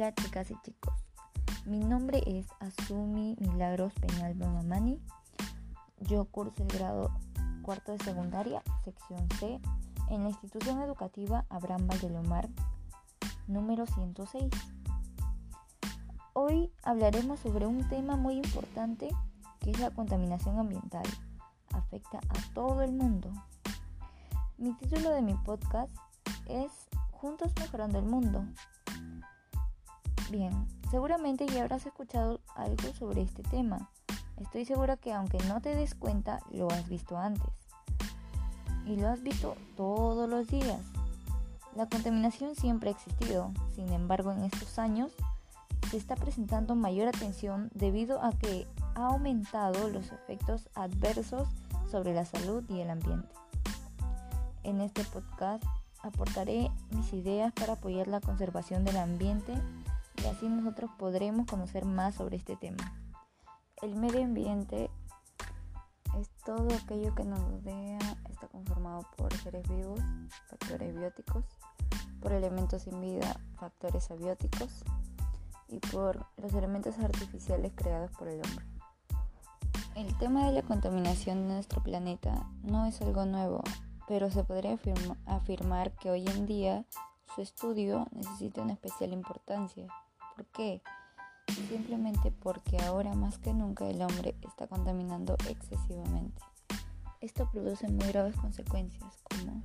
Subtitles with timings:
[0.00, 0.94] Hola chicas y chicos,
[1.66, 4.98] mi nombre es Asumi Milagros Peñal Mamani.
[5.98, 7.10] Yo curso el grado
[7.60, 9.60] cuarto de secundaria, sección C,
[10.08, 12.48] en la institución educativa Abraham Valdelomar,
[13.46, 14.48] número 106.
[16.32, 19.10] Hoy hablaremos sobre un tema muy importante
[19.58, 21.04] que es la contaminación ambiental.
[21.74, 23.30] Afecta a todo el mundo.
[24.56, 25.94] Mi título de mi podcast
[26.46, 26.72] es
[27.10, 28.46] Juntos mejorando el mundo.
[30.30, 30.52] Bien,
[30.92, 33.90] seguramente ya habrás escuchado algo sobre este tema.
[34.36, 37.50] Estoy segura que aunque no te des cuenta, lo has visto antes.
[38.86, 40.80] Y lo has visto todos los días.
[41.74, 45.10] La contaminación siempre ha existido, sin embargo en estos años
[45.90, 51.48] se está presentando mayor atención debido a que ha aumentado los efectos adversos
[51.90, 53.34] sobre la salud y el ambiente.
[54.62, 55.64] En este podcast
[56.02, 59.54] aportaré mis ideas para apoyar la conservación del ambiente
[60.22, 62.92] y así nosotros podremos conocer más sobre este tema.
[63.82, 64.90] El medio ambiente
[66.18, 70.00] es todo aquello que nos rodea, está conformado por seres vivos,
[70.48, 71.44] factores bióticos,
[72.20, 74.84] por elementos sin vida, factores abióticos,
[75.70, 78.66] y por los elementos artificiales creados por el hombre.
[79.94, 83.62] El tema de la contaminación de nuestro planeta no es algo nuevo,
[84.08, 84.78] pero se podría
[85.26, 86.84] afirmar que hoy en día
[87.34, 89.86] su estudio necesita una especial importancia.
[90.36, 90.82] ¿Por qué?
[91.68, 96.40] Simplemente porque ahora más que nunca el hombre está contaminando excesivamente.
[97.20, 99.62] Esto produce muy graves consecuencias como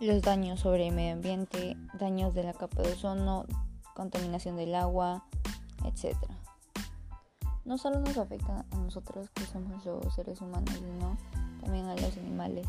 [0.00, 3.46] los daños sobre el medio ambiente, daños de la capa de ozono,
[3.94, 5.24] contaminación del agua,
[5.84, 6.16] etc.
[7.64, 11.16] No solo nos afecta a nosotros que somos los seres humanos, sino
[11.60, 12.66] también a los animales.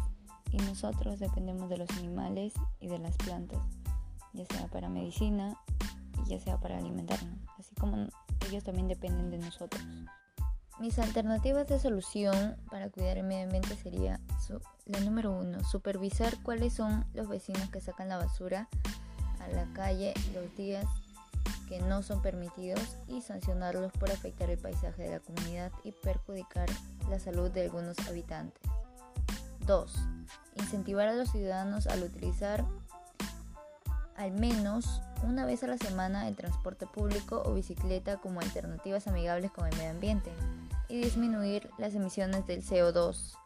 [0.51, 3.63] Y nosotros dependemos de los animales y de las plantas,
[4.33, 5.57] ya sea para medicina
[6.27, 8.07] ya sea para alimentarnos, así como
[8.49, 9.83] ellos también dependen de nosotros.
[10.79, 14.19] Mis alternativas de solución para cuidar el medio ambiente sería
[14.85, 18.67] la número uno, supervisar cuáles son los vecinos que sacan la basura
[19.39, 20.85] a la calle los días
[21.69, 26.69] que no son permitidos y sancionarlos por afectar el paisaje de la comunidad y perjudicar
[27.09, 28.61] la salud de algunos habitantes.
[29.65, 29.95] 2.
[30.55, 32.65] Incentivar a los ciudadanos al utilizar
[34.15, 39.51] al menos una vez a la semana el transporte público o bicicleta como alternativas amigables
[39.51, 40.31] con el medio ambiente
[40.89, 43.37] y disminuir las emisiones del CO2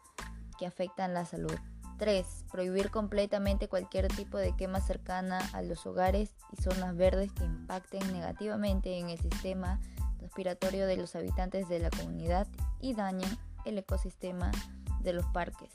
[0.58, 1.54] que afectan la salud.
[1.98, 2.44] 3.
[2.50, 8.12] Prohibir completamente cualquier tipo de quema cercana a los hogares y zonas verdes que impacten
[8.12, 9.80] negativamente en el sistema
[10.20, 12.46] respiratorio de los habitantes de la comunidad
[12.80, 13.30] y dañen
[13.64, 14.50] el ecosistema
[15.00, 15.72] de los parques.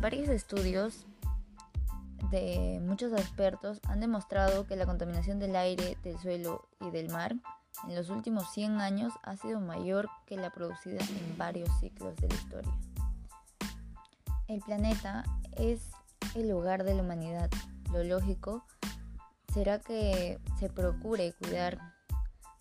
[0.00, 1.06] Varios estudios
[2.30, 7.34] de muchos expertos han demostrado que la contaminación del aire, del suelo y del mar
[7.88, 12.28] en los últimos 100 años ha sido mayor que la producida en varios ciclos de
[12.28, 12.72] la historia.
[14.48, 15.90] El planeta es
[16.34, 17.50] el hogar de la humanidad.
[17.92, 18.64] Lo lógico
[19.52, 21.78] será que se procure cuidar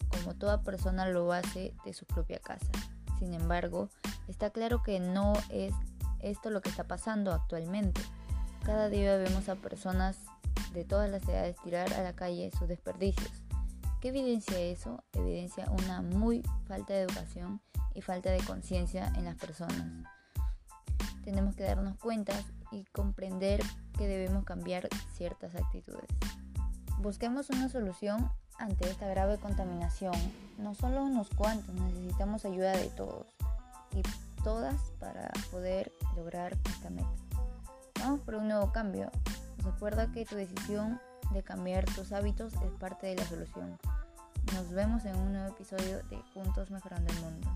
[0.10, 2.72] como toda persona lo hace de su propia casa.
[3.20, 3.90] Sin embargo,
[4.28, 5.74] está claro que no es
[6.20, 8.02] esto lo que está pasando actualmente.
[8.64, 10.18] Cada día vemos a personas
[10.74, 13.32] de todas las edades tirar a la calle sus desperdicios.
[14.02, 15.04] ¿Qué evidencia eso?
[15.14, 17.62] Evidencia una muy falta de educación
[17.94, 19.84] y falta de conciencia en las personas
[21.30, 22.34] tenemos que darnos cuenta
[22.72, 23.62] y comprender
[23.98, 26.08] que debemos cambiar ciertas actitudes.
[26.98, 30.16] Busquemos una solución ante esta grave contaminación.
[30.58, 33.28] No solo unos cuantos, necesitamos ayuda de todos
[33.96, 34.02] y
[34.44, 37.29] todas para poder lograr esta meta.
[38.18, 39.12] Por un nuevo cambio.
[39.64, 41.00] Recuerda que tu decisión
[41.32, 43.78] de cambiar tus hábitos es parte de la solución.
[44.56, 47.48] Nos vemos en un nuevo episodio de Juntos Mejorando el Mundo.